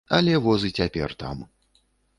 [0.19, 1.47] Але воз і цяпер там.